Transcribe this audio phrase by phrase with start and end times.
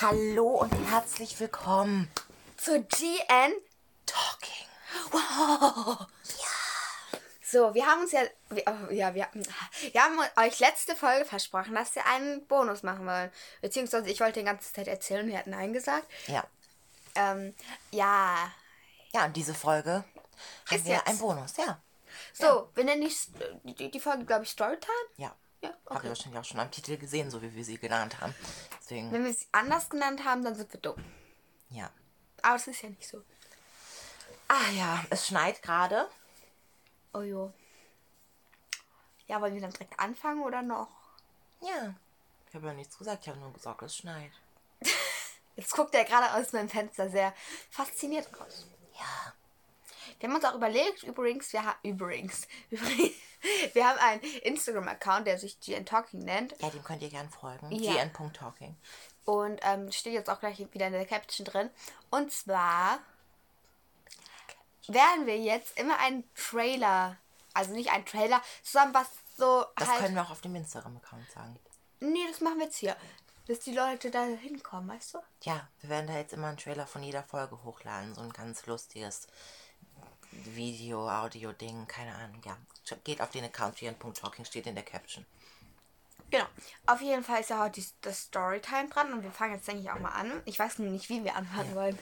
[0.00, 2.08] Hallo und herzlich willkommen
[2.56, 3.52] zu GN
[4.06, 4.68] Talking.
[5.10, 6.06] Wow.
[6.38, 7.18] Ja.
[7.42, 11.74] So, wir haben uns ja, wir, oh, ja, wir, wir haben euch letzte Folge versprochen,
[11.74, 13.32] dass wir einen Bonus machen wollen.
[13.60, 16.06] Beziehungsweise ich wollte die ganze Zeit erzählen und wir hatten Nein gesagt.
[16.28, 16.46] Ja.
[17.16, 17.56] Ähm,
[17.90, 18.52] ja.
[19.12, 20.04] Ja, und diese Folge
[20.66, 21.08] Ist haben wir jetzt.
[21.08, 21.82] ein Bonus, ja.
[22.32, 23.10] So, wir nennen
[23.64, 24.94] die, die Folge, glaube ich, Storytime.
[25.16, 25.34] Ja.
[25.60, 26.06] Ja, Habt okay.
[26.06, 28.34] ihr wahrscheinlich auch schon am Titel gesehen, so wie wir sie genannt haben.
[28.80, 31.02] Deswegen, Wenn wir sie anders genannt haben, dann sind wir dumm.
[31.70, 31.90] ja.
[32.42, 33.24] Aber es ist ja nicht so.
[34.46, 36.08] Ah ja, es schneit gerade.
[37.12, 37.52] Oh jo.
[39.26, 40.88] Ja, wollen wir dann direkt anfangen oder noch?
[41.60, 41.94] Ja.
[42.48, 44.30] Ich habe ja nichts gesagt, ich habe nur gesagt, es schneit.
[45.56, 47.34] Jetzt guckt er gerade aus meinem Fenster sehr
[47.70, 48.66] fasziniert raus.
[48.96, 49.32] Ja.
[50.18, 53.14] Wir haben uns auch überlegt, übrigens, wir haben übrigens, übrigens,
[53.72, 56.54] wir haben einen Instagram-Account, der sich GN Talking nennt.
[56.60, 57.70] Ja, dem könnt ihr gern folgen.
[57.72, 58.04] Ja.
[58.04, 58.76] gn.talking.
[59.24, 61.70] Und ähm, steht jetzt auch gleich wieder in der Caption drin.
[62.10, 62.98] Und zwar
[64.88, 67.16] werden wir jetzt immer einen Trailer,
[67.54, 70.00] also nicht einen Trailer, sondern was so Das halt.
[70.00, 71.58] können wir auch auf dem Instagram-Account sagen.
[72.00, 72.96] nee, das machen wir jetzt hier.
[73.46, 75.18] Dass die Leute da hinkommen, weißt du?
[75.42, 78.14] Ja, wir werden da jetzt immer einen Trailer von jeder Folge hochladen.
[78.14, 79.26] So ein ganz lustiges
[80.30, 82.40] Video, Audio-Ding, keine Ahnung.
[82.44, 82.56] Ja,
[83.04, 85.24] geht auf den Account gn.talking, steht in der Caption.
[86.30, 86.46] Genau.
[86.86, 89.90] Auf jeden Fall ist ja heute das Storytime dran und wir fangen jetzt, denke ich,
[89.90, 90.42] auch mal an.
[90.44, 91.98] Ich weiß nur nicht, wie wir anfangen wollen.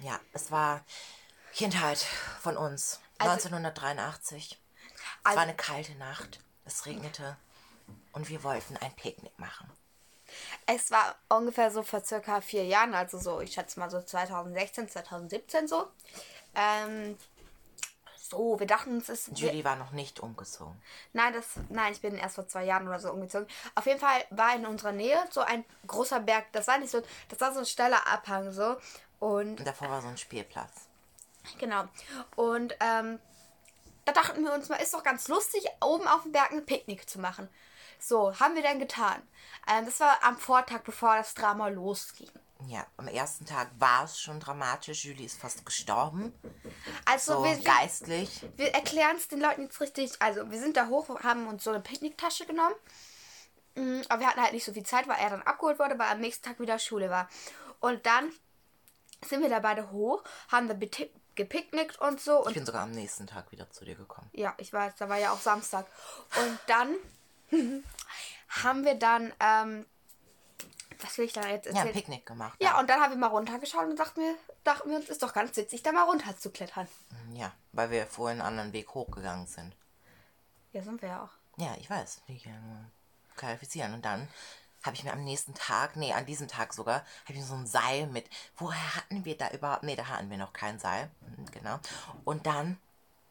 [0.00, 0.84] Ja, es war
[1.54, 1.98] Kindheit
[2.40, 3.00] von uns.
[3.18, 4.52] Also- 1983.
[4.52, 4.58] es
[5.24, 6.40] Also- war eine kalte Nacht.
[6.64, 7.36] Es regnete.
[8.12, 9.70] Und wir wollten ein Picknick machen.
[10.66, 14.88] Es war ungefähr so vor circa vier Jahren, also so, ich schätze mal so 2016,
[14.88, 15.88] 2017 so.
[16.54, 17.16] Ähm,
[18.30, 20.80] so, wir dachten uns, es Julie war noch nicht umgezogen.
[21.12, 23.46] Nein, das, nein, ich bin erst vor zwei Jahren oder so umgezogen.
[23.74, 26.46] Auf jeden Fall war in unserer Nähe so ein großer Berg.
[26.52, 28.76] Das war nicht so, das war so ein steiler Abhang so.
[29.18, 30.72] Und Und davor war so ein Spielplatz.
[31.58, 31.84] genau.
[32.36, 33.18] Und ähm,
[34.04, 37.08] da dachten wir uns mal, ist doch ganz lustig, oben auf dem Berg ein Picknick
[37.08, 37.48] zu machen.
[37.98, 39.20] So, haben wir dann getan.
[39.68, 42.30] Ähm, das war am Vortag, bevor das Drama losging.
[42.66, 45.04] Ja, am ersten Tag war es schon dramatisch.
[45.04, 46.34] Julie ist fast gestorben.
[47.04, 48.44] Also So wir, wir, geistlich.
[48.56, 50.12] wir erklären es den Leuten jetzt richtig.
[50.20, 52.74] Also wir sind da hoch, haben uns so eine Picknicktasche genommen.
[53.76, 56.08] Mm, Aber wir hatten halt nicht so viel Zeit, weil er dann abgeholt wurde, weil
[56.10, 57.28] am nächsten Tag wieder Schule war.
[57.80, 58.32] Und dann
[59.24, 60.74] sind wir da beide hoch, haben da
[61.36, 62.40] gepicknickt und so.
[62.40, 64.28] Ich Und bin sogar am nächsten Tag wieder zu dir gekommen.
[64.32, 65.86] ja, ich weiß, da war ja auch Samstag.
[66.36, 66.96] Und dann
[68.48, 69.86] haben wir dann, ähm,
[71.00, 71.94] was will ich da jetzt Ja, ein erzählen?
[71.94, 72.56] Picknick gemacht.
[72.60, 75.32] Ja, und dann haben wir mal runtergeschaut und dachten wir, dachten wir uns, ist doch
[75.32, 76.88] ganz witzig, da mal runter zu klettern.
[77.34, 79.74] Ja, weil wir vorhin einen anderen Weg hochgegangen sind.
[80.72, 81.30] Ja, sind wir ja auch.
[81.62, 82.22] Ja, ich weiß.
[82.26, 82.84] Ich ja nur
[83.36, 83.94] qualifizieren.
[83.94, 84.28] Und dann
[84.84, 87.54] habe ich mir am nächsten Tag, nee, an diesem Tag sogar, habe ich mir so
[87.54, 88.28] ein Seil mit.
[88.56, 89.82] Woher hatten wir da überhaupt?
[89.82, 91.10] Nee, da hatten wir noch kein Seil.
[91.36, 91.78] Mhm, Genau.
[92.24, 92.78] Und dann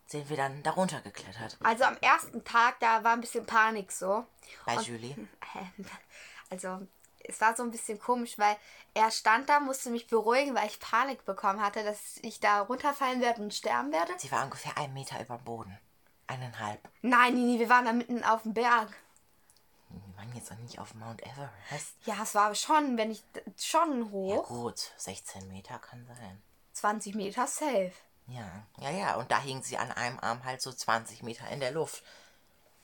[0.08, 1.58] sind wir dann darunter geklettert.
[1.64, 4.26] Also am ersten Tag, da war ein bisschen Panik so.
[4.66, 5.16] Bei Und- Julie.
[6.50, 6.88] Also
[7.28, 8.56] es war so ein bisschen komisch, weil
[8.94, 13.22] er stand da, musste mich beruhigen, weil ich Panik bekommen hatte, dass ich da runterfallen
[13.22, 14.14] werde und sterben werde.
[14.18, 15.80] Sie war ungefähr einen Meter über dem Boden.
[16.28, 16.82] Eineinhalb.
[17.02, 18.90] Nein, Nini, wir waren da mitten auf dem Berg.
[19.90, 21.96] Wir waren jetzt noch nicht auf Mount Everest.
[22.06, 23.24] Ja, es war schon, wenn ich
[23.58, 24.48] schon Ja hoch.
[24.48, 26.42] gut, 16 Meter kann sein.
[26.74, 27.94] 20 Meter safe.
[28.28, 29.16] Ja, ja, ja.
[29.16, 32.04] Und da hing sie an einem Arm halt so 20 Meter in der Luft.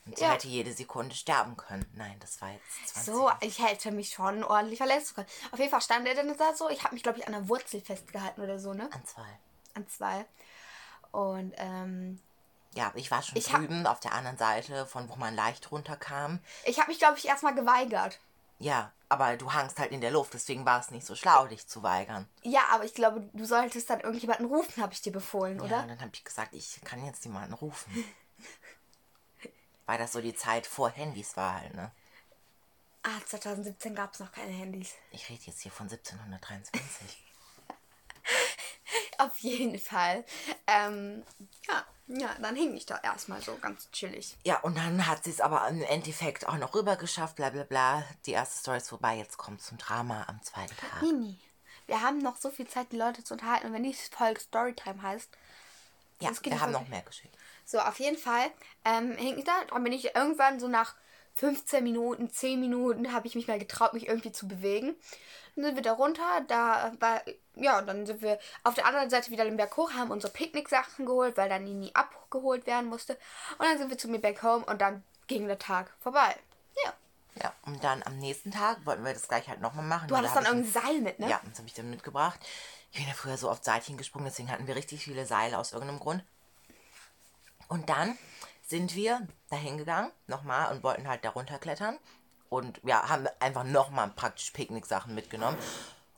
[0.05, 0.31] Und sie Ja.
[0.33, 1.85] hätte jede Sekunde sterben können.
[1.93, 3.13] Nein, das war jetzt 20.
[3.13, 5.27] So, ich hätte mich schon ordentlich verletzt können.
[5.51, 6.69] Auf jeden Fall stand er dann da so.
[6.69, 8.89] Ich habe mich, glaube ich, an der Wurzel festgehalten oder so, ne?
[8.91, 9.39] An zwei.
[9.75, 10.25] An zwei.
[11.11, 12.19] Und, ähm,
[12.75, 15.71] Ja, ich war schon Ich hab- drüben auf der anderen Seite, von wo man leicht
[15.71, 16.39] runterkam.
[16.65, 18.19] ich habe mich, glaube ich, erstmal geweigert.
[18.57, 21.67] Ja, aber du hangst halt in der Luft, deswegen war es nicht so schlau, dich
[21.67, 22.27] zu weigern.
[22.41, 25.81] Ja, aber ich glaube, du solltest dann irgendjemanden rufen, habe ich dir befohlen, Ja, oder?
[25.83, 27.93] und dann habe ich gesagt, ich kann jetzt jemanden rufen.
[29.85, 31.91] Weil das so die Zeit vor Handys war halt, ne?
[33.03, 34.93] Ah, 2017 gab es noch keine Handys.
[35.11, 37.23] Ich rede jetzt hier von 1723.
[39.17, 40.23] Auf jeden Fall.
[40.67, 41.23] Ähm,
[41.67, 44.37] ja, ja, dann hing ich da erstmal so ganz chillig.
[44.43, 47.63] Ja, und dann hat sie es aber im Endeffekt auch noch rüber geschafft, bla bla
[47.63, 48.03] bla.
[48.25, 51.01] Die erste Story ist vorbei, jetzt kommt zum Drama am zweiten Tag.
[51.01, 51.39] Nini,
[51.87, 53.67] wir haben noch so viel Zeit, die Leute zu unterhalten.
[53.67, 55.29] Und wenn die Folge Storytime heißt,
[56.23, 57.35] Ja, wir haben noch mehr geschickt.
[57.65, 58.51] So, auf jeden Fall
[58.85, 59.53] ähm, hing ich da.
[59.69, 60.95] Dann bin ich irgendwann so nach
[61.35, 64.95] 15 Minuten, 10 Minuten, habe ich mich mal getraut, mich irgendwie zu bewegen.
[65.55, 67.21] Dann sind wir da runter, da war,
[67.55, 71.05] ja, dann sind wir auf der anderen Seite wieder den Berg hoch, haben unsere Picknicksachen
[71.05, 73.17] geholt, weil dann Nini abgeholt werden musste.
[73.57, 76.35] Und dann sind wir zu mir back home und dann ging der Tag vorbei.
[76.83, 76.93] Ja.
[77.41, 80.07] Ja, und dann am nächsten Tag wollten wir das gleich halt nochmal machen.
[80.07, 81.29] Du hattest Da dann irgendein Seil mit, ne?
[81.29, 82.39] Ja, das habe ich dann mitgebracht.
[82.93, 85.73] Ich bin ja früher so oft Seilchen gesprungen, deswegen hatten wir richtig viele Seile aus
[85.73, 86.23] irgendeinem Grund.
[87.67, 88.15] Und dann
[88.61, 91.97] sind wir da hingegangen, nochmal, und wollten halt da runterklettern.
[92.49, 95.57] Und ja, haben einfach nochmal praktisch Picknicksachen mitgenommen.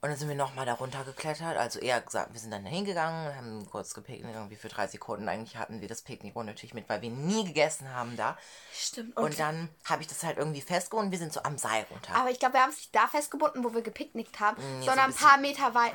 [0.01, 1.56] Und dann sind wir nochmal da runtergeklettert.
[1.56, 5.30] Also eher gesagt, wir sind dann da hingegangen, haben kurz gepicknickt, irgendwie für drei Sekunden.
[5.30, 8.38] Eigentlich hatten wir das Picknick natürlich mit, weil wir nie gegessen haben da.
[8.74, 9.16] Stimmt.
[9.16, 11.12] Und dann habe ich das halt irgendwie festgebunden.
[11.12, 12.13] Wir sind so am Seil runter.
[12.16, 14.83] aber ich glaube, wir haben es nicht da festgebunden, wo wir gepicknickt haben, so ein
[14.83, 15.27] sondern ein bisschen.
[15.27, 15.94] paar Meter weit.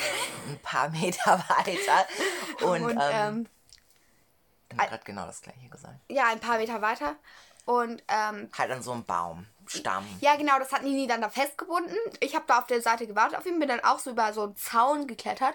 [0.48, 2.06] Ein paar Meter weiter.
[2.66, 3.48] Und, Und, ähm, ähm,
[4.72, 5.94] ich gerade genau das gleiche gesagt.
[6.08, 7.16] ja, ein paar Meter weiter.
[7.64, 10.04] Und ähm, Halt an so einem Baumstamm.
[10.20, 11.96] ja, genau, das hat Nini dann da festgebunden.
[12.20, 14.44] Ich habe da auf der Seite gewartet auf ihn, bin dann auch so über so
[14.44, 15.54] einen Zaun geklettert.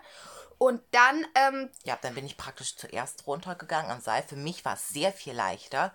[0.58, 4.24] Und dann, ähm, Ja, dann bin ich praktisch zuerst runtergegangen am Seil.
[4.24, 5.94] Für mich war es sehr viel leichter.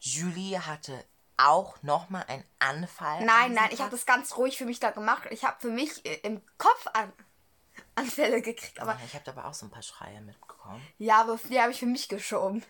[0.00, 1.04] Julie hatte
[1.36, 3.18] auch nochmal einen Anfall.
[3.18, 3.86] an nein, nein, ich Tag.
[3.86, 5.22] habe das ganz ruhig für mich da gemacht.
[5.30, 7.12] Ich habe für mich äh, im Kopf an
[7.94, 8.80] Anfälle gekriegt.
[8.80, 10.80] Aber Ich habe aber auch so ein paar Schreie mitbekommen.
[10.98, 12.64] ja, aber die habe ich für mich geschoben.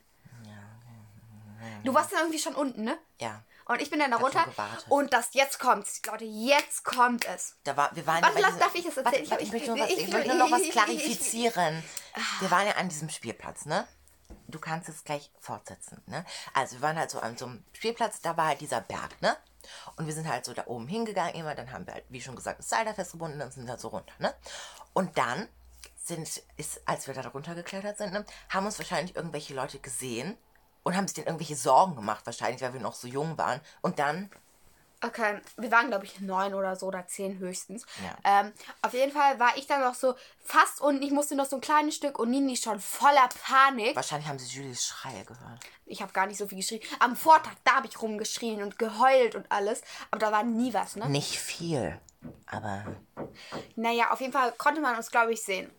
[1.84, 2.98] Du warst dann irgendwie schon unten, ne?
[3.20, 3.42] Ja.
[3.66, 4.44] Und ich bin dann da runter.
[4.88, 6.00] Und das jetzt kommt's.
[6.04, 7.56] Leute, jetzt kommt es.
[7.62, 9.04] Da war, wir waren Warte, ja darf ich es erzählen?
[9.04, 11.82] Warte, Ich- warte, ich, ich- möchte nur was, ich- möchte nur noch was klarifizieren.
[12.40, 13.86] Wir waren ja an diesem Spielplatz, ne?
[14.48, 16.24] Du kannst es gleich fortsetzen, ne?
[16.54, 19.36] Also wir waren halt so an so einem Spielplatz, da war halt dieser Berg, ne?
[19.96, 22.36] Und wir sind halt so da oben hingegangen immer, dann haben wir halt, wie schon
[22.36, 24.34] gesagt, das Seil da festgebunden und sind halt so runter, ne?
[24.92, 25.48] Und dann
[25.96, 30.36] sind, ist, als wir da runtergeklettert sind, ne, haben uns wahrscheinlich irgendwelche Leute gesehen
[30.82, 33.60] und haben sich denen irgendwelche Sorgen gemacht, wahrscheinlich, weil wir noch so jung waren.
[33.82, 34.30] Und dann
[35.04, 37.84] Okay, wir waren, glaube ich, neun oder so oder zehn höchstens.
[38.02, 38.40] Ja.
[38.40, 38.52] Ähm,
[38.82, 40.14] auf jeden Fall war ich dann noch so
[40.44, 41.02] fast unten.
[41.02, 43.96] Ich musste noch so ein kleines Stück und Nini schon voller Panik.
[43.96, 45.60] wahrscheinlich haben sie Julies Schreie gehört.
[45.86, 46.80] Ich habe gar nicht so viel geschrien.
[47.00, 49.82] Am Vortag, da habe ich rumgeschrien und geheult und alles.
[50.10, 51.08] Aber da war nie was, ne?
[51.08, 51.98] Nicht viel,
[52.46, 52.84] aber
[53.76, 55.70] Naja, auf jeden Fall konnte man uns, glaube ich, sehen.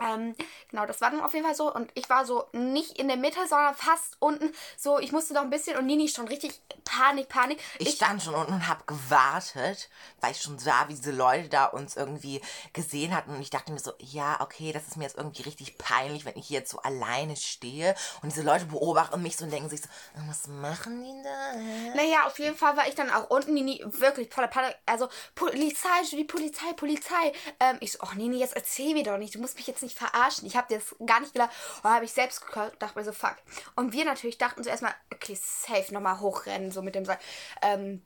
[0.00, 0.34] Ähm,
[0.68, 1.72] genau, das war dann auf jeden Fall so.
[1.72, 4.52] Und ich war so nicht in der Mitte, sondern fast unten.
[4.76, 7.60] So, ich musste noch ein bisschen und Nini schon richtig Panik, Panik.
[7.78, 9.90] Ich stand schon unten und habe gewartet,
[10.20, 12.40] weil ich schon sah, wie diese Leute da uns irgendwie
[12.72, 13.34] gesehen hatten.
[13.34, 16.36] Und ich dachte mir so, ja, okay, das ist mir jetzt irgendwie richtig peinlich, wenn
[16.36, 17.94] ich hier jetzt so alleine stehe.
[18.22, 19.88] Und diese Leute beobachten mich so und denken sich so,
[20.26, 21.96] was machen die da?
[21.96, 24.74] Naja, auf jeden Fall war ich dann auch unten, Nini, wirklich voller Panik.
[24.86, 27.32] Also, Polizei, die Polizei, Polizei.
[27.60, 29.34] Ähm, ich so, oh Nini, jetzt erzähl mir doch nicht.
[29.34, 30.46] Du musst mich jetzt nicht verarschen.
[30.46, 31.50] Ich habe dir das gar nicht gedacht.
[31.82, 33.36] Und habe ich selbst gedacht, dachte mir so, fuck.
[33.76, 37.18] Und wir natürlich dachten so erstmal, okay, safe, nochmal hochrennen, so mit dem Seil.
[37.62, 38.02] Ähm,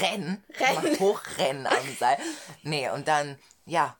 [0.00, 0.82] Rennen, Rennen.
[0.82, 2.18] Mal hochrennen am Seil.
[2.62, 3.96] Nee, und dann, ja,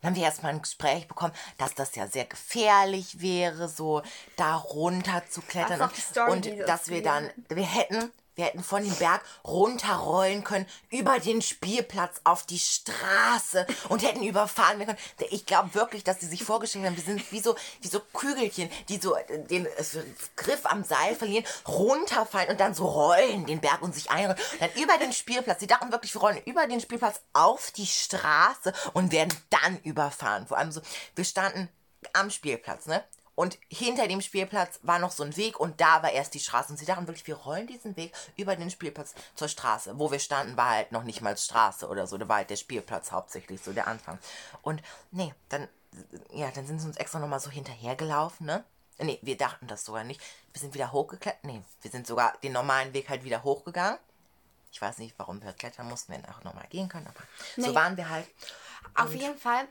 [0.00, 4.02] dann haben wir erstmal ein Gespräch bekommen, dass das ja sehr gefährlich wäre, so
[4.36, 5.90] da runter zu klettern.
[6.28, 11.42] Und dass wir dann, wir hätten, wir hätten von dem Berg runterrollen können, über den
[11.42, 15.30] Spielplatz auf die Straße und hätten überfahren werden können.
[15.32, 18.70] Ich glaube wirklich, dass sie sich vorgestellt haben, wir sind wie so, wie so Kügelchen,
[18.88, 19.84] die so äh, den äh,
[20.36, 24.38] Griff am Seil verlieren, runterfallen und dann so rollen den Berg und sich einrollen.
[24.60, 25.58] Dann über den Spielplatz.
[25.58, 30.46] Sie dachten wirklich, wir rollen über den Spielplatz auf die Straße und werden dann überfahren.
[30.46, 30.80] Vor allem so,
[31.16, 31.68] wir standen
[32.12, 33.02] am Spielplatz, ne?
[33.38, 36.72] Und hinter dem Spielplatz war noch so ein Weg und da war erst die Straße.
[36.72, 39.96] Und sie dachten wirklich, wir rollen diesen Weg über den Spielplatz zur Straße.
[39.96, 42.18] Wo wir standen, war halt noch nicht mal Straße oder so.
[42.18, 44.18] Da war halt der Spielplatz hauptsächlich, so der Anfang.
[44.62, 45.68] Und nee, dann,
[46.32, 48.64] ja, dann sind sie uns extra nochmal so hinterhergelaufen, ne?
[48.98, 50.20] Nee, wir dachten das sogar nicht.
[50.52, 51.44] Wir sind wieder hochgeklettert.
[51.44, 54.00] Nee, wir sind sogar den normalen Weg halt wieder hochgegangen.
[54.72, 57.20] Ich weiß nicht, warum wir klettern mussten, wenn wir auch nochmal gehen können, aber
[57.56, 57.74] so Nee.
[57.76, 58.26] waren wir halt.
[58.96, 59.68] auf jeden Fall.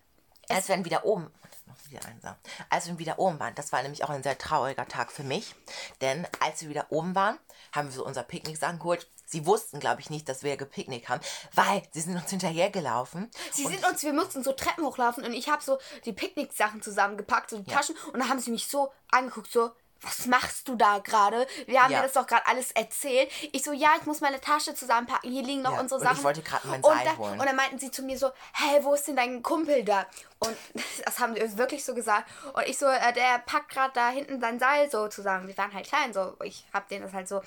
[0.49, 1.31] Als wir dann wieder oben,
[1.65, 2.35] noch wieder einsam.
[2.69, 5.55] Als wir wieder oben waren, das war nämlich auch ein sehr trauriger Tag für mich,
[6.01, 7.37] denn als wir wieder oben waren,
[7.73, 9.09] haben wir so unser Picknicksachen geholt.
[9.25, 11.21] Sie wussten, glaube ich, nicht, dass wir gepicknickt haben,
[11.53, 13.29] weil sie sind uns hinterhergelaufen.
[13.51, 17.49] Sie sind uns, wir mussten so Treppen hochlaufen und ich habe so die Picknicksachen zusammengepackt,
[17.49, 17.77] so die Ja.
[17.77, 21.47] Taschen und dann haben sie mich so angeguckt, so, was machst du da gerade?
[21.65, 21.99] Wir haben Ja.
[21.99, 23.31] dir das doch gerade alles erzählt.
[23.51, 26.11] Ich so, ja, ich muss meine Tasche zusammenpacken, hier liegen noch Ja, unsere und ich
[26.11, 26.23] Sachen.
[26.23, 27.39] wollte gerade mein und Seil da, holen.
[27.39, 30.05] Und dann meinten sie zu mir so, hey, wo ist denn dein Kumpel da?
[30.39, 30.55] Und
[31.05, 32.29] das haben sie wirklich so gesagt.
[32.53, 35.47] Und ich so, äh, der packt gerade da hinten sein Seil so zusammen.
[35.47, 37.41] Wir waren halt klein, so, ich hab denen das halt so.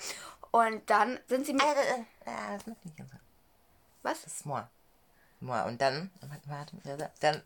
[0.51, 1.93] Und dann sind sie mir, Äh, äh,
[2.25, 3.11] äh, das macht nicht ganz.
[4.03, 4.21] was?
[4.23, 4.69] Das ist Moor.
[5.39, 5.63] Moor.
[5.65, 7.41] Und dann, warte, warte, dann,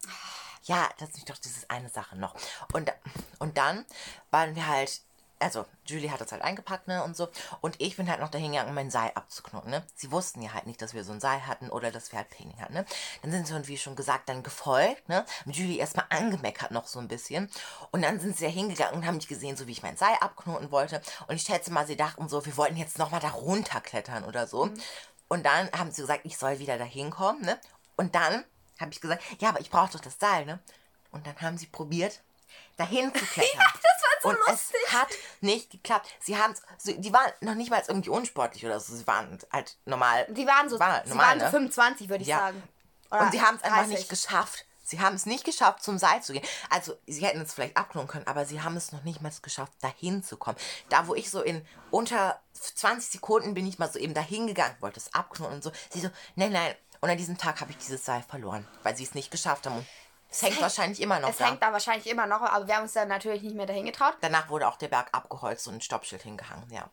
[0.65, 2.35] ja, das ist doch diese eine Sache noch.
[2.73, 2.91] Und,
[3.39, 3.85] und dann
[4.31, 5.01] waren wir halt
[5.39, 7.27] also Julie hat das halt eingepackt, ne, und so.
[7.61, 9.83] Und ich bin halt noch dahin gegangen, um mein Seil abzuknoten, ne.
[9.95, 12.29] Sie wussten ja halt nicht, dass wir so ein Seil hatten oder dass wir halt
[12.29, 12.85] Picknick hatten, ne.
[13.21, 15.25] Dann sind sie, und wie schon gesagt, dann gefolgt, ne.
[15.45, 17.49] Mit Julie erstmal angemeckert noch so ein bisschen.
[17.91, 20.15] Und dann sind sie ja hingegangen und haben mich gesehen, so wie ich mein Seil
[20.19, 21.01] abknoten wollte.
[21.27, 24.65] Und ich schätze mal, sie dachten so, wir wollten jetzt nochmal da runterklettern oder so.
[24.65, 24.73] Mhm.
[25.27, 27.59] Und dann haben sie gesagt, ich soll wieder da hinkommen, ne.
[27.97, 28.45] Und dann
[28.79, 30.59] habe ich gesagt, ja, aber ich brauche doch das Seil, ne.
[31.11, 32.21] Und dann haben sie probiert,
[32.77, 33.51] dahin zu klettern.
[33.59, 34.75] ja, das war so und lustig.
[34.87, 35.07] es hat
[35.41, 36.07] nicht geklappt.
[36.19, 36.53] Sie haben
[36.85, 38.95] die waren noch nicht mal irgendwie unsportlich oder so.
[38.95, 40.25] Sie waren halt normal.
[40.29, 41.51] Die waren so, waren halt sie normal, waren so ne?
[41.51, 42.39] 25, würde ich Ja.
[42.39, 42.63] sagen.
[43.11, 43.97] Und sie haben es einfach 30.
[43.97, 44.65] nicht geschafft.
[44.87, 46.45] Sie haben es nicht geschafft, zum Seil zu gehen.
[46.69, 49.71] Also, sie hätten es vielleicht abknoten können, aber sie haben es noch nicht mal geschafft,
[49.81, 50.57] dahin zu kommen.
[50.89, 54.75] Da, wo ich so in unter 20 Sekunden bin ich mal so eben dahin gegangen,
[54.81, 55.71] wollte es abknoten und so.
[55.89, 56.75] Sie so, nein, nein.
[57.01, 59.77] Und an diesem Tag habe ich dieses Seil verloren, weil sie es nicht geschafft haben.
[59.77, 59.85] Und
[60.29, 61.45] es hängt wahrscheinlich immer noch Es da.
[61.47, 64.15] hängt da wahrscheinlich immer noch, aber wir haben uns dann natürlich nicht mehr dahin getraut.
[64.21, 66.89] Danach wurde auch der Berg abgeholzt und ein Stoppschild hingehangen, ja.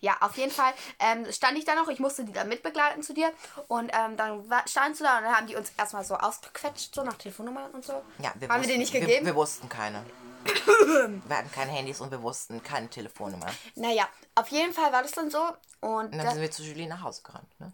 [0.00, 1.88] Ja, auf jeden Fall ähm, stand ich da noch.
[1.88, 3.32] Ich musste die dann mitbegleiten zu dir.
[3.68, 7.02] Und ähm, dann standst du da und dann haben die uns erstmal so ausgequetscht, so
[7.02, 7.94] nach Telefonnummern und so.
[8.18, 9.24] Ja, wir haben wir wussten, die nicht Wir, gegeben?
[9.24, 10.04] wir wussten keine.
[10.44, 13.46] wir hatten keine Handys und wir wussten keine Telefonnummer.
[13.76, 15.38] naja, auf jeden Fall war das dann so.
[15.80, 17.48] Und Und dann da, sind wir zu Julie nach Hause gerannt.
[17.60, 17.72] Ne?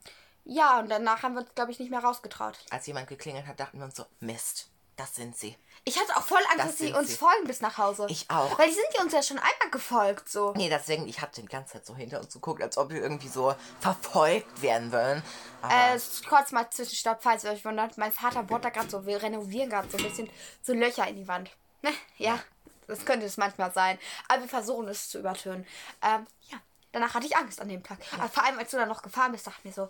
[0.48, 2.58] Ja, und danach haben wir uns, glaube ich, nicht mehr rausgetraut.
[2.70, 5.56] Als jemand geklingelt hat, dachten wir uns so, Mist, das sind sie.
[5.84, 7.16] Ich hatte auch voll Angst, Das dass sie uns sie.
[7.16, 8.06] folgen bis nach Hause.
[8.08, 8.58] Ich auch.
[8.58, 10.52] Weil die sind ja uns ja schon einmal gefolgt, so.
[10.56, 13.28] Nee, deswegen, ich hatte die ganze Zeit so hinter uns geguckt, als ob wir irgendwie
[13.28, 15.22] so verfolgt werden wollen.
[15.62, 17.96] Aber Äh, kurz mal Zwischenstopp, falls ihr euch wundert.
[17.96, 20.28] Mein Vater bohrt da gerade so, wir renovieren gerade so ein bisschen
[20.62, 21.50] so Löcher in die Wand.
[21.82, 21.92] Ne?
[22.16, 22.36] Ja,
[22.88, 24.00] das könnte es manchmal sein.
[24.26, 25.64] Aber wir versuchen es zu übertönen.
[26.02, 26.58] Ähm, ja,
[26.90, 27.98] danach hatte ich Angst an dem Tag.
[28.18, 29.88] Aber vor allem, als du dann noch gefahren bist, dachte ich mir so,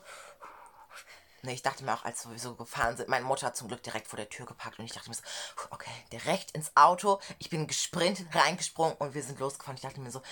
[1.49, 3.83] nee, ich dachte mir auch, als wir so gefahren sind, meine Mutter hat zum Glück
[3.83, 5.23] direkt vor der Tür gepackt und ich dachte mir so,
[5.71, 7.21] okay, direkt ins Auto.
[7.39, 9.77] Ich bin gesprintet, reingesprungen und wir sind losgefahren.
[9.77, 10.23] Ich dachte mir so,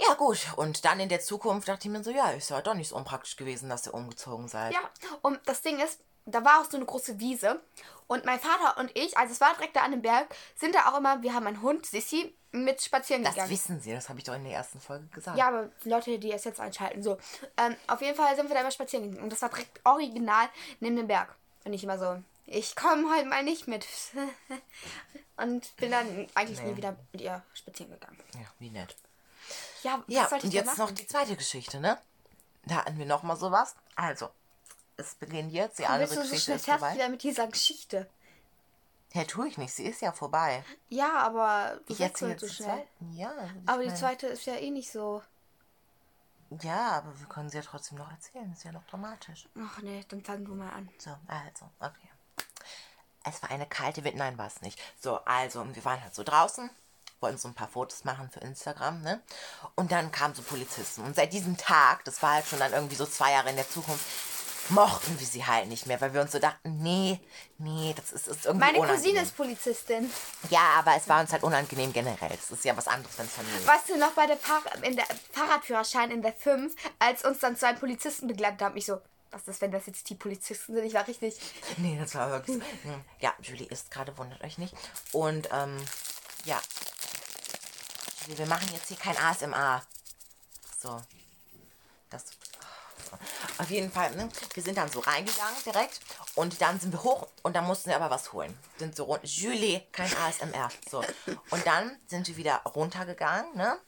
[0.00, 0.38] ja gut.
[0.56, 2.96] Und dann in der Zukunft dachte ich mir so, ja, ist ja doch nicht so
[2.96, 4.72] unpraktisch gewesen, dass ihr umgezogen seid.
[4.72, 4.80] ja.
[5.22, 7.60] Und das Ding ist, da war auch so eine große Wiese.
[8.06, 10.90] Und mein Vater und ich, also es war direkt da an dem Berg, sind da
[10.92, 13.50] auch immer, wir haben einen Hund, Sissi, mit spazieren Das gegangen.
[13.50, 15.36] wissen sie, das habe ich doch in der ersten Folge gesagt.
[15.36, 17.18] Ja, aber Leute, die es jetzt einschalten, so.
[17.56, 19.24] Ähm, auf jeden Fall sind wir da immer spazieren gegangen.
[19.24, 20.48] Und das war direkt original
[20.80, 21.34] neben dem Berg.
[21.64, 23.86] Und ich immer so, ich komme heute mal nicht mit.
[25.36, 28.18] und bin dann eigentlich nie wieder mit ihr spazieren gegangen.
[28.34, 28.94] Ja, wie nett.
[29.82, 31.98] Ja, was Ja, und jetzt noch die zweite Geschichte, ne?
[32.64, 33.74] Da hatten wir noch mal sowas.
[33.96, 34.30] Also,
[34.96, 36.94] es beginnt jetzt, die andere Bist du so Geschichte schnell ist vorbei.
[36.94, 38.08] wieder mit dieser Geschichte?
[39.12, 40.64] Ja, tue ich nicht, sie ist ja vorbei.
[40.88, 42.68] Ja, aber du Ich erzähle halt so die schnell.
[42.68, 42.88] zweite.
[43.12, 45.22] Ja, ich Aber die mein- zweite ist ja eh nicht so.
[46.62, 48.52] Ja, aber wir können sie ja trotzdem noch erzählen.
[48.52, 49.48] Ist ja noch dramatisch.
[49.58, 50.88] Ach nee, dann fang du mal an.
[50.98, 52.10] So, also, okay.
[53.24, 54.78] Es war eine kalte Wind, nein, war es nicht.
[55.00, 56.68] So, also, wir waren halt so draußen,
[57.20, 59.20] wollten so ein paar Fotos machen für Instagram, ne?
[59.76, 61.02] Und dann kamen so Polizisten.
[61.02, 63.68] Und seit diesem Tag, das war halt schon dann irgendwie so zwei Jahre in der
[63.68, 64.04] Zukunft,
[64.70, 67.20] mochten wir sie halt nicht mehr, weil wir uns so dachten, nee,
[67.58, 69.02] nee, das ist, ist irgendwie Meine unangenehm.
[69.02, 70.10] Cousine ist Polizistin.
[70.50, 72.30] Ja, aber es war uns halt unangenehm generell.
[72.30, 74.96] Das ist ja was anderes, wenn es Familie Weißt du noch bei der, Fahr in
[74.96, 79.48] der Fahrradführerschein in der 5, als uns dann zwei Polizisten begleitet haben, ich so, was
[79.48, 80.84] ist, wenn das jetzt die Polizisten sind?
[80.84, 81.34] Ich war richtig.
[81.76, 82.56] Nee, das war wirklich.
[82.56, 83.04] Hm.
[83.20, 84.74] Ja, Julie ist gerade, wundert euch nicht.
[85.12, 85.76] Und, ähm,
[86.44, 86.60] ja.
[88.22, 89.82] Julie, wir machen jetzt hier kein ASMR.
[90.80, 91.00] So.
[92.10, 92.26] Das.
[93.58, 94.28] Auf jeden Fall, ne?
[94.52, 96.00] Wir sind dann so reingegangen direkt
[96.34, 98.56] und dann sind wir hoch und dann mussten wir aber was holen.
[98.78, 99.24] Sind so rund.
[99.24, 100.68] Julie, kein ASMR.
[100.90, 101.04] So.
[101.50, 103.78] Und dann sind wir wieder runtergegangen, ne?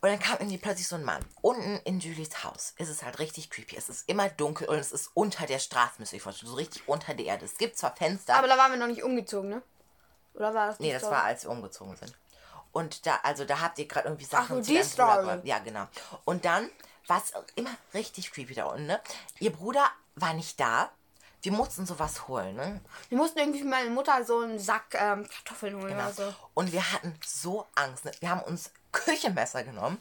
[0.00, 1.24] Und dann kam irgendwie plötzlich so ein Mann.
[1.42, 3.76] Unten in Julies Haus ist es halt richtig creepy.
[3.76, 6.50] Es ist immer dunkel und es ist unter der Straße, müsst ihr euch vorstellen.
[6.50, 7.44] So richtig unter der Erde.
[7.44, 8.34] Es gibt zwar Fenster.
[8.34, 9.62] Aber da waren wir noch nicht umgezogen, ne?
[10.34, 11.14] Oder war das nee, das Story?
[11.14, 12.16] war, als wir umgezogen sind.
[12.72, 15.40] Und da, also da habt ihr gerade irgendwie Sachen Ach so, die Story.
[15.44, 15.86] Ja, genau.
[16.24, 16.68] Und dann
[17.06, 19.00] war es immer richtig creepy da unten, ne?
[19.40, 20.90] Ihr Bruder war nicht da.
[21.42, 22.80] Wir mussten sowas holen, ne?
[23.08, 26.04] Wir mussten irgendwie für meine Mutter so einen Sack ähm, Kartoffeln holen Genau.
[26.04, 26.34] oder so.
[26.54, 28.04] Und wir hatten so Angst.
[28.04, 28.12] Ne?
[28.20, 29.98] Wir haben uns Küchenmesser genommen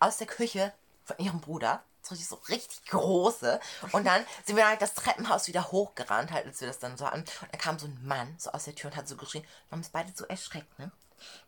[0.00, 0.72] aus der Küche
[1.04, 1.84] von ihrem Bruder.
[2.02, 3.60] So richtig, so richtig große.
[3.92, 7.06] Und dann sind wir halt das Treppenhaus wieder hochgerannt, halt, als wir das dann so
[7.06, 7.20] hatten.
[7.20, 9.44] Und da kam so ein Mann so aus der Tür und hat so geschrien.
[9.44, 10.90] Wir haben uns beide so erschreckt, ne?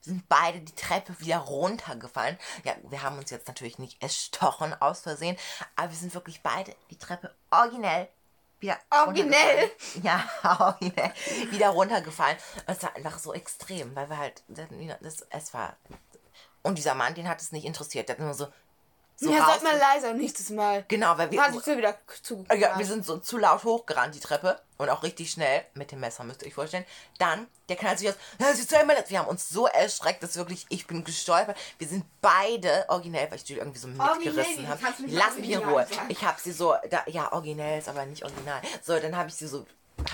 [0.04, 2.38] Wir sind beide die Treppe wieder runtergefallen.
[2.62, 5.36] Ja, wir haben uns jetzt natürlich nicht erstochen aus Versehen,
[5.74, 8.08] aber wir sind wirklich beide die Treppe originell
[8.64, 9.70] wieder Originell?
[10.02, 10.26] Ja,
[10.58, 11.12] originell.
[11.50, 12.38] Wieder runtergefallen.
[12.66, 15.76] Und es war einfach so extrem, weil wir halt, das, es war,
[16.62, 18.08] und dieser Mann, den hat es nicht interessiert.
[18.08, 18.48] Der hat nur so,
[19.16, 19.54] so ja, raus.
[19.54, 20.84] sag mal leiser nächstes Mal.
[20.88, 22.44] Genau, weil wir, Hat Tür wieder zu.
[22.56, 24.60] ja, wir sind so zu laut hochgerannt, die Treppe.
[24.76, 25.64] Und auch richtig schnell.
[25.74, 26.84] Mit dem Messer, müsst ihr euch vorstellen.
[27.18, 28.16] Dann, der knallt sich aus.
[28.40, 31.56] "Ja, sie ist einmal- Wir haben uns so erschreckt, dass wirklich, ich bin gestolpert.
[31.78, 34.80] Wir sind beide originell, weil ich die irgendwie so mitgerissen habe.
[35.06, 35.86] Lass mich in Ruhe.
[36.08, 38.60] Ich habe sie so, da, ja, originell ist aber nicht original.
[38.82, 39.64] So, dann habe ich sie so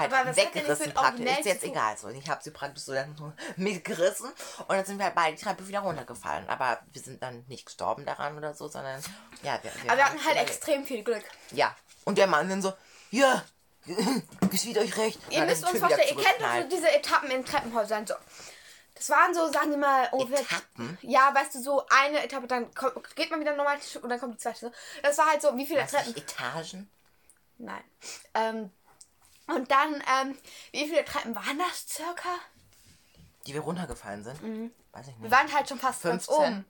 [0.00, 1.38] halt was weggerissen mit praktisch.
[1.38, 1.96] Ist jetzt egal.
[1.96, 3.14] So, ich habe sie praktisch so dann
[3.56, 4.30] mitgerissen.
[4.58, 6.48] Und dann sind wir halt beide die Treppe wieder runtergefallen.
[6.48, 9.00] Aber wir sind dann nicht gestorben daran oder so, sondern,
[9.42, 10.50] ja, wir, Aber wir hatten halt überlebt.
[10.50, 11.24] extrem viel Glück.
[11.52, 11.74] Ja.
[12.04, 12.72] Und der Mann dann so,
[13.10, 13.44] ja,
[14.50, 15.20] geschieht euch recht.
[15.30, 18.06] Ihr Und müsst uns vorstellen, ihr kennt doch so diese Etappen in Treppenhäusern.
[18.06, 18.14] So.
[18.94, 20.40] Das waren so, sagen wir mal, ungefähr.
[20.40, 20.98] Etappen?
[21.00, 24.34] Ja, weißt du, so eine Etappe, dann kommt, geht man wieder normal und dann kommt
[24.34, 24.72] die zweite.
[25.02, 26.16] Das war halt so, wie viele du Treppen.
[26.16, 26.90] Etagen?
[27.56, 27.82] Nein.
[28.34, 28.70] Ähm,
[29.52, 30.38] und dann, ähm,
[30.72, 32.28] wie viele Treppen waren das circa?
[33.46, 34.40] Die wir runtergefallen sind?
[34.92, 35.30] Weiß ich Wir nicht.
[35.30, 36.44] waren halt schon fast ganz 15.
[36.46, 36.64] oben.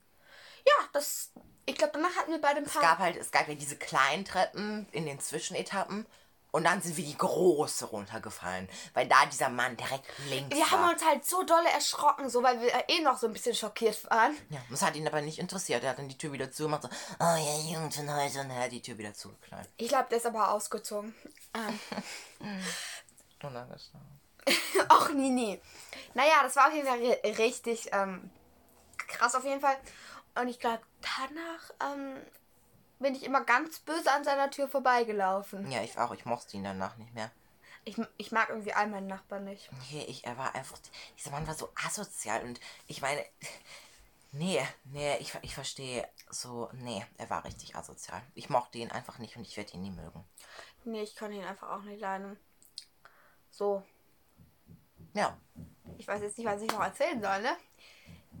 [0.65, 1.31] Ja, das.
[1.65, 2.81] Ich glaube, danach hatten wir beide ein Es paar.
[2.81, 6.05] gab halt, es gab ja diese kleinen Treppen in den Zwischenetappen.
[6.51, 8.67] Und dann sind wir die große runtergefallen.
[8.93, 10.91] Weil da dieser Mann direkt links wir haben war.
[10.91, 14.35] uns halt so dolle erschrocken, so weil wir eh noch so ein bisschen schockiert waren.
[14.49, 15.81] Ja, das hat ihn aber nicht interessiert.
[15.83, 16.83] Er hat dann die Tür wieder zugemacht.
[16.83, 16.89] So,
[17.19, 18.41] oh ja, Jungs und heute.
[18.41, 19.69] Und er hat die Tür wieder zugeknallt.
[19.77, 21.15] Ich glaube, der ist aber ausgezogen.
[21.53, 21.79] Ähm,
[24.45, 25.61] er- Ach, nie, nie.
[26.13, 28.29] Naja, das war auf jeden Fall ri- richtig ähm,
[28.97, 29.77] krass auf jeden Fall.
[30.35, 32.17] Und ich glaube, danach ähm,
[33.01, 35.69] bin ich immer ganz böse an seiner Tür vorbeigelaufen.
[35.71, 36.13] Ja, ich auch.
[36.13, 37.31] Ich mochte ihn danach nicht mehr.
[37.83, 39.69] Ich, ich mag irgendwie all meinen Nachbarn nicht.
[39.91, 40.77] Nee, ich, er war einfach,
[41.17, 43.25] dieser Mann war so asozial und ich meine,
[44.31, 48.21] nee, nee, ich, ich verstehe so, nee, er war richtig asozial.
[48.35, 50.23] Ich mochte ihn einfach nicht und ich werde ihn nie mögen.
[50.83, 52.37] Nee, ich kann ihn einfach auch nicht leiden.
[53.49, 53.83] So,
[55.13, 55.37] Ja,
[55.97, 57.57] ich weiß jetzt nicht, was ich noch erzählen soll, ne?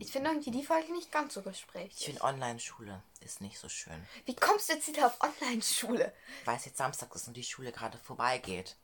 [0.01, 2.05] Ich finde irgendwie die Folge nicht ganz so ich gesprächig.
[2.05, 4.03] finde Online-Schule ist nicht so schön.
[4.25, 6.11] Wie kommst du jetzt wieder auf Online-Schule?
[6.45, 8.77] Weil es jetzt Samstag ist und die Schule gerade vorbeigeht.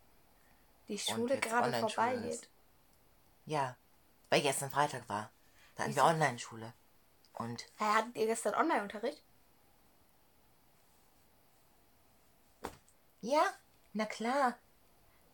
[0.87, 2.33] Die Schule gerade vorbeigeht.
[2.33, 2.47] ist.
[3.47, 3.75] Ja,
[4.29, 5.31] weil gestern Freitag war.
[5.75, 6.71] Da hatten wir Online-Schule.
[7.33, 9.23] Und Hä, hattet ihr gestern Online-Unterricht?
[13.21, 13.41] ja,
[13.93, 14.55] na klar.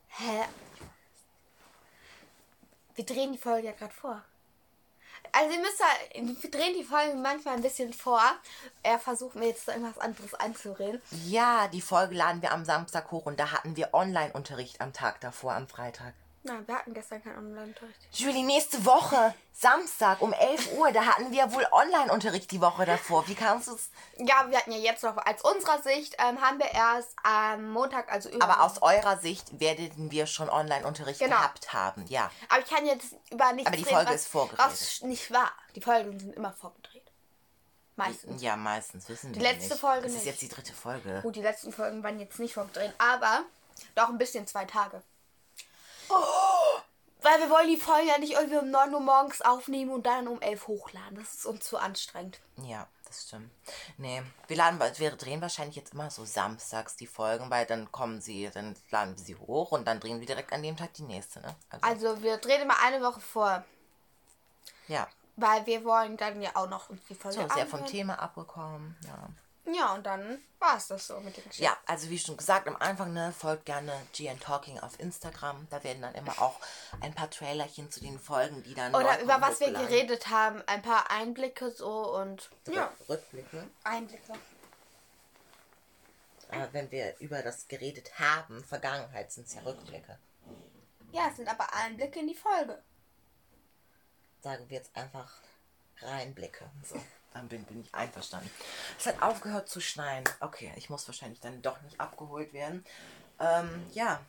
[0.08, 0.46] Hä?
[2.96, 4.24] Wir drehen die Folge ja gerade vor.
[5.36, 8.22] Also ihr müsst halt, wir drehen die Folge manchmal ein bisschen vor.
[8.84, 11.02] Er versucht mir jetzt irgendwas anderes einzureden.
[11.26, 15.20] Ja, die Folge laden wir am Samstag hoch und da hatten wir Online-Unterricht am Tag
[15.22, 16.14] davor, am Freitag.
[16.46, 18.00] Nein, wir hatten gestern keinen Online-Unterricht.
[18.12, 23.26] Julie, nächste Woche, Samstag um 11 Uhr, da hatten wir wohl Online-Unterricht die Woche davor.
[23.30, 23.90] Wie kannst du es?
[24.18, 28.12] Ja, wir hatten ja jetzt noch, als unserer Sicht, ähm, haben wir erst am Montag,
[28.12, 28.44] also über.
[28.44, 31.38] Aber aus eurer Sicht werden wir schon Online-Unterricht Genau.
[31.38, 32.30] gehabt haben, ja.
[32.50, 34.66] Aber ich kann jetzt über nichts Aber die reden, Folge was, ist vorgeredet.
[34.66, 35.52] Was nicht wahr.
[35.76, 37.10] Die Folgen sind immer vorgedreht.
[37.96, 38.42] Meistens.
[38.42, 39.80] Ja, meistens wissen wir Die letzte nicht.
[39.80, 40.26] Folge Das ist nicht.
[40.26, 41.22] jetzt die dritte Folge.
[41.22, 43.44] Gut, die letzten Folgen waren jetzt nicht vorgedreht, aber
[43.96, 45.02] doch ein bisschen zwei Tage.
[46.10, 50.28] Weil wir wollen die Folge ja nicht irgendwie um 9 Uhr morgens aufnehmen und dann
[50.28, 51.16] um 11 Uhr hochladen.
[51.16, 52.40] Das ist uns zu anstrengend.
[52.58, 53.50] Ja, das stimmt.
[53.98, 58.20] Nee, wir laden, wir drehen wahrscheinlich jetzt immer so samstags die Folgen, weil dann kommen
[58.20, 61.04] sie, dann laden wir sie hoch und dann drehen wir direkt an dem Tag die
[61.04, 61.56] nächste, ne?
[61.70, 63.64] Also, Also wir drehen immer eine Woche vor,
[64.90, 65.08] ja.
[65.38, 67.86] weil wir wollen dann ja auch noch die Folge So, sehr vom anhören.
[67.86, 69.30] Thema abgekommen, ja.
[69.66, 71.64] Ja, und dann war es das so mit dem Geschichten.
[71.64, 75.68] Ja, also wie schon gesagt am Anfang, ne, folgt gerne GN Talking auf Instagram.
[75.70, 76.60] Da werden dann immer auch
[77.00, 78.94] ein paar Trailerchen zu den Folgen, die dann.
[78.94, 80.62] Oder über was wir geredet haben.
[80.68, 82.50] Ein paar Einblicke so und.
[82.68, 83.64] Ja, Rückblicke.
[83.84, 84.34] Einblicke.
[86.50, 90.20] Aber wenn wir über das geredet haben, Vergangenheit sind es ja Rückblicke.
[91.12, 92.82] Ja, es sind aber Einblicke in die Folge.
[94.42, 95.32] Sagen wir jetzt einfach
[96.02, 96.70] Reinblicke.
[96.84, 97.02] So,
[97.34, 98.50] dann bin, bin ich einverstanden.
[98.98, 100.24] Es hat aufgehört zu schneien.
[100.40, 102.86] Okay, ich muss wahrscheinlich dann doch nicht abgeholt werden.
[103.40, 104.20] Ähm, ja,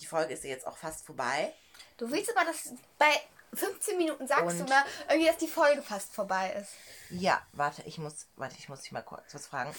[0.00, 1.52] die Folge ist ja jetzt auch fast vorbei.
[1.96, 3.10] Du willst aber, dass bei
[3.54, 6.72] 15 Minuten sagst Und- du mal, irgendwie, dass die Folge fast vorbei ist.
[7.10, 9.74] Ja, warte, ich muss, warte, ich muss dich mal kurz was fragen.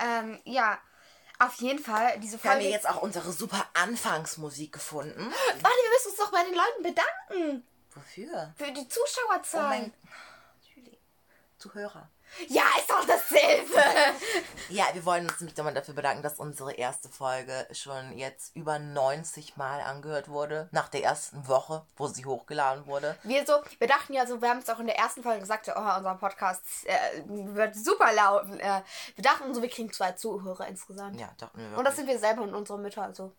[0.00, 0.78] Ähm, ja,
[1.38, 2.64] auf jeden Fall, diese Wir haben Folge.
[2.70, 5.18] ja jetzt auch unsere super Anfangsmusik gefunden.
[5.20, 7.66] Warte, wir müssen uns doch bei den Leuten bedanken.
[7.94, 8.52] Wofür?
[8.56, 9.92] Für die Oh Zuschauerzahlen.
[9.92, 9.92] mein
[10.74, 10.98] Julie.
[11.58, 12.08] Zuhörer.
[12.48, 13.72] ja, ist doch dasselbe.
[14.70, 18.78] Ja, wir wollen uns nämlich nochmal dafür bedanken, dass unsere erste Folge schon jetzt über
[18.78, 20.68] 90 Mal angehört wurde.
[20.72, 23.14] Nach der ersten Woche, wo sie hochgeladen wurde.
[23.24, 25.68] wir so, wir dachten ja so, wir haben es auch in der ersten Folge gesagt,
[25.68, 28.48] oh, unser Podcast äh, wird super laut.
[28.58, 28.80] Äh,
[29.16, 31.20] wir dachten so, wir kriegen zwei Zuhörer insgesamt.
[31.20, 31.96] Ja, dachten wir Und das wirklich.
[31.96, 33.32] sind wir selber und unsere Mütter, also.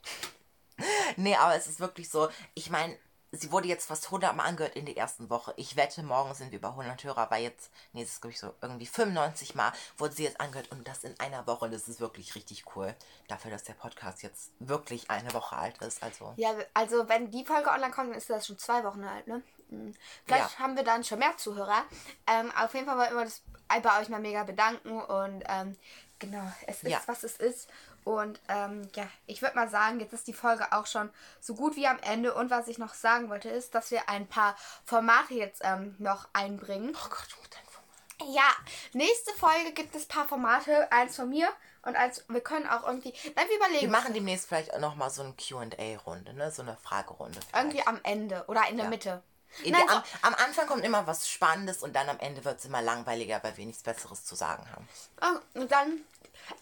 [1.15, 2.96] Nee, aber es ist wirklich so, ich meine,
[3.38, 5.54] sie wurde jetzt fast 100 Mal angehört in der ersten Woche.
[5.58, 8.39] Ich wette, morgen sind wir über 100 Hörer, weil jetzt, nee, das ist glaube ich
[8.39, 11.69] so irgendwie 95 Mal wurde sie jetzt angehört und das in einer Woche.
[11.69, 12.93] Das ist wirklich richtig cool.
[13.28, 16.02] Dafür, dass der Podcast jetzt wirklich eine Woche alt ist.
[16.04, 19.28] Also, Ja, also wenn die Folge online kommt, dann ist das schon zwei Wochen alt,
[19.28, 19.41] ne?
[19.69, 19.93] Mhm.
[20.26, 20.60] Vielleicht Ja.
[20.60, 21.84] haben wir dann schon mehr Zuhörer.
[22.28, 23.41] Ähm, auf jeden Fall wollen wir das
[23.82, 25.76] bei euch mal mega bedanken und ähm,
[26.19, 27.02] genau, es ist, Ja.
[27.08, 27.67] was es ist.
[28.06, 31.10] Und ähm, ja, ich würde mal sagen, jetzt ist die Folge auch schon
[31.41, 32.34] so gut wie am Ende.
[32.36, 36.30] Und was ich noch sagen wollte, ist, dass wir ein paar Formate jetzt ähm, noch
[36.32, 36.96] einbringen.
[36.96, 38.36] oh Gott, mit deinem Format.
[38.36, 38.50] Ja,
[38.94, 40.91] nächste Folge gibt es ein paar Formate.
[40.91, 41.50] Eins von mir
[41.82, 43.82] und eins, wir können auch irgendwie, nein, wir überlegen.
[43.82, 46.52] Wir machen demnächst vielleicht auch nochmal so eine QA-Runde, ne?
[46.52, 47.39] So eine Fragerunde.
[47.41, 47.56] vielleicht.
[47.65, 48.89] irgendwie am Ende oder in der Ja.
[48.89, 49.24] Mitte.
[49.63, 52.65] In Nein, am, am Anfang kommt immer was Spannendes und dann am Ende wird es
[52.65, 54.88] immer langweiliger, weil wir nichts Besseres zu sagen haben.
[55.22, 56.02] Oh, Und dann,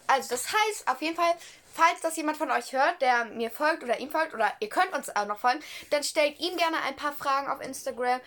[0.08, 1.34] also das heißt auf jeden Fall,
[1.74, 4.94] falls das jemand von euch hört, der mir folgt oder ihm folgt, oder ihr könnt
[4.94, 8.20] uns auch noch folgen, dann stellt ihm gerne ein paar Fragen auf Instagram,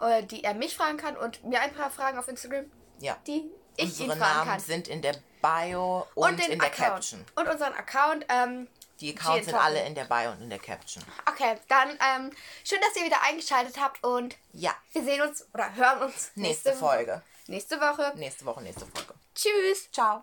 [0.00, 3.16] äh, die er mich fragen kann und mir ein paar Fragen auf Instagram, Ja.
[3.26, 4.60] die ich ihn Unsere fragen Namen kann.
[4.60, 6.88] sind in der Bio und, den in der Account.
[6.90, 7.24] Caption.
[7.36, 8.26] Und unseren Account.
[8.28, 8.68] Ähm,
[9.00, 11.02] Die Accounts sind alle in der Bio und in der Caption.
[11.26, 12.30] okay, dann ähm,
[12.64, 16.74] schön, dass ihr wieder eingeschaltet habt und Ja, wir sehen uns oder hören uns nächste
[16.74, 17.22] Folge.
[17.46, 18.12] Nächste Woche.
[18.16, 19.14] Nächste Woche, nächste Folge.
[19.34, 19.90] Tschüss.
[19.90, 20.22] Ciao.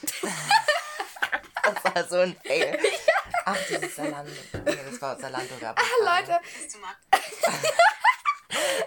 [1.62, 2.78] das war so ein Fail.
[3.44, 4.32] Ach, dieses Salando.
[4.64, 5.84] Nee, das war Salando-Werbung.
[5.84, 6.40] Ah, Leute,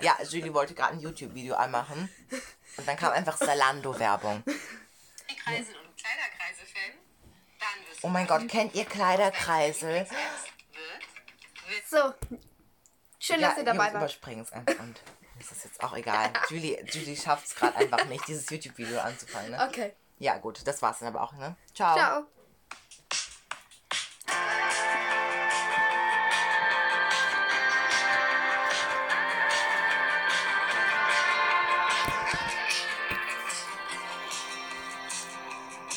[0.02, 2.10] Ja, Julie wollte gerade ein YouTube-Video anmachen.
[2.78, 4.44] Und dann kam einfach Salando-Werbung.
[4.46, 5.72] Dann wirst
[8.04, 10.06] Oh mein Gott, kennt ihr Kleiderkreisel?
[11.90, 12.14] So.
[13.18, 13.96] Schön, ja, dass ihr dabei wart.
[13.96, 15.02] überspringen es einfach und
[15.40, 16.32] ist jetzt auch egal.
[16.50, 19.52] Julie, Julie schafft es gerade einfach nicht, dieses YouTube-Video anzufangen.
[19.52, 19.68] Ne?
[19.70, 19.94] Okay.
[20.20, 21.56] Ja, gut, das war's dann aber auch, ne?
[21.74, 21.96] Ciao.
[21.96, 22.24] Ciao.